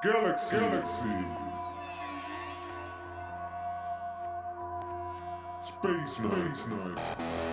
[0.00, 0.56] Galaxy.
[0.56, 1.02] Galaxy.
[5.64, 6.56] Space Night.
[6.56, 7.47] Space Night.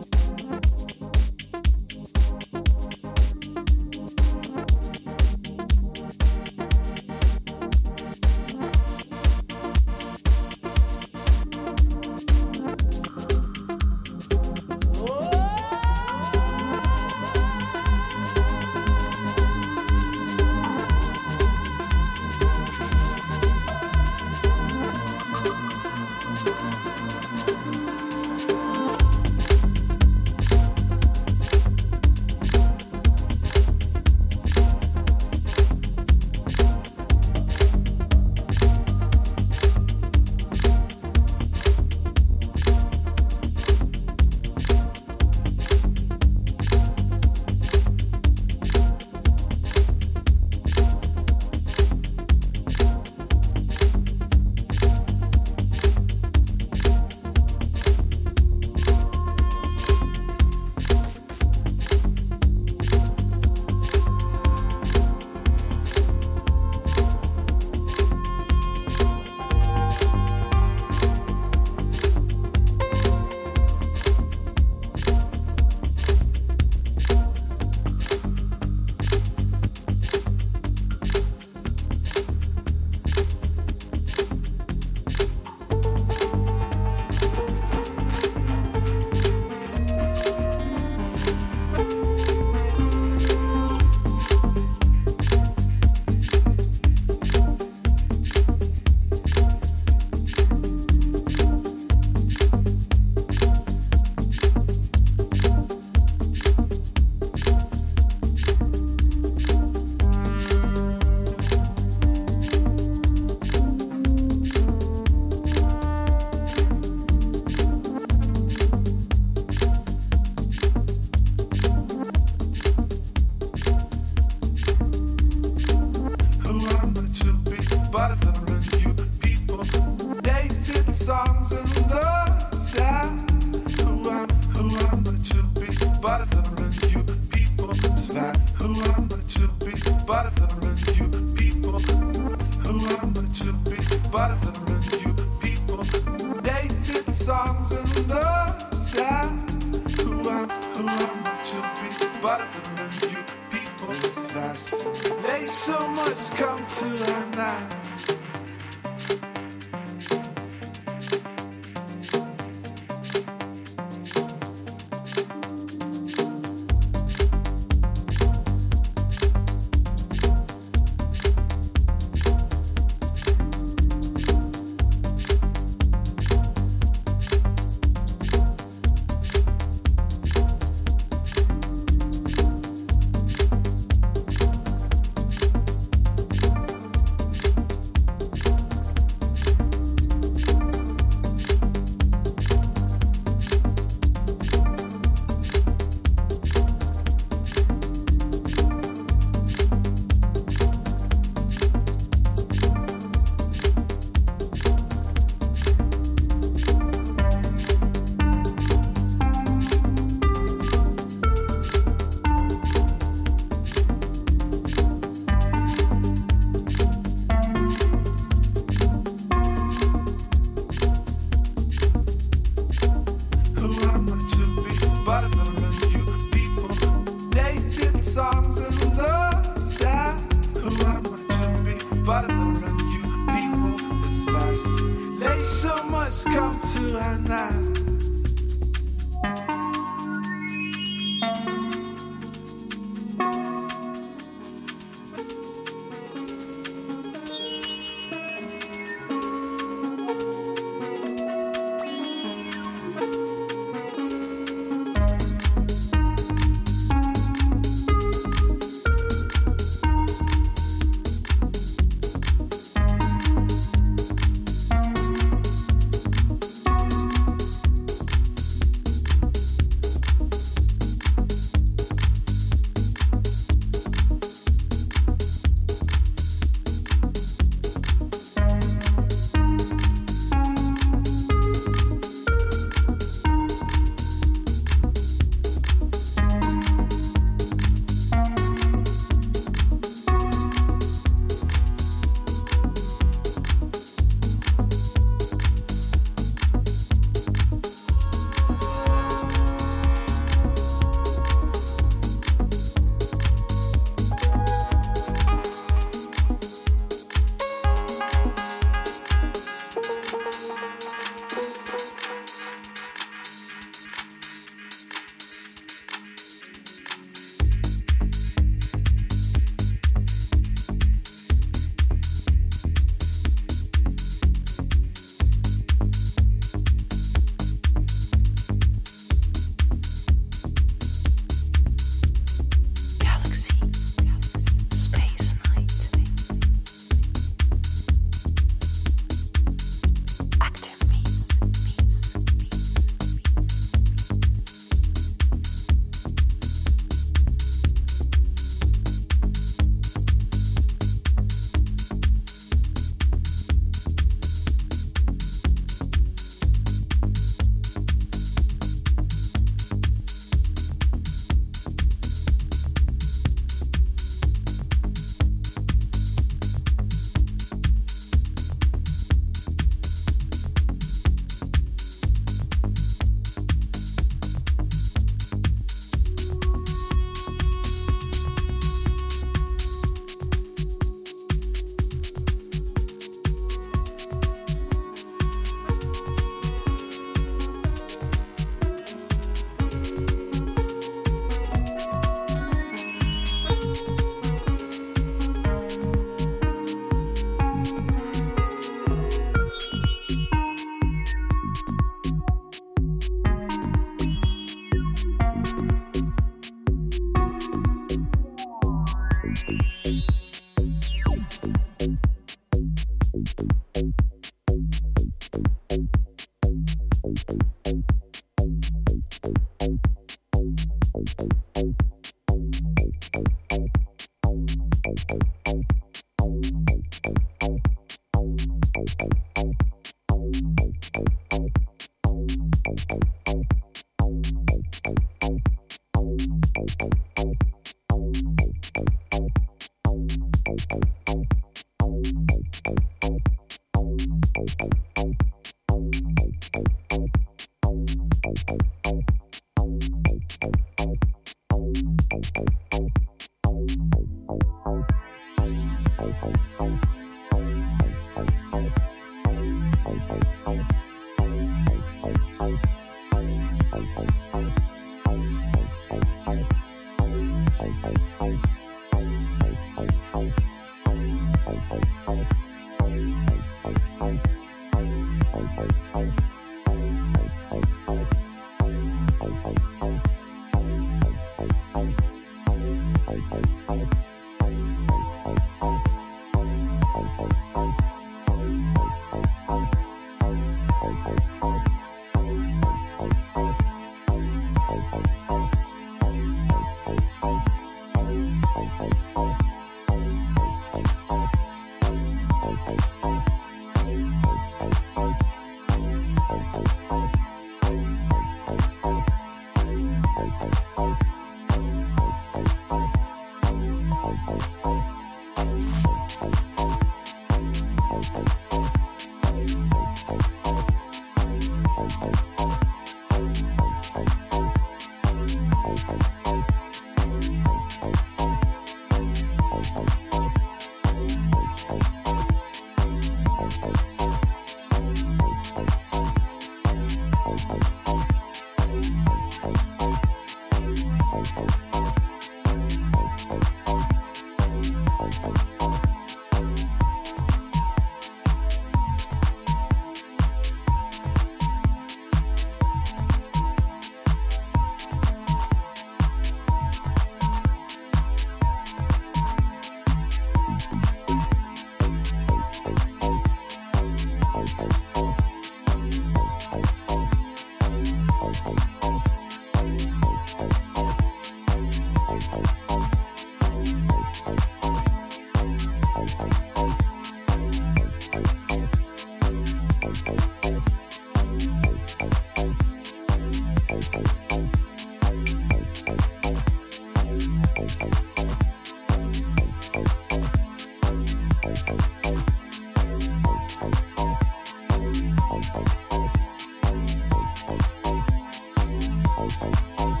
[599.43, 600.00] Oh, oh,